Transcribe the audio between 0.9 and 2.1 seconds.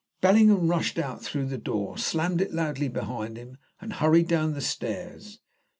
out through the door,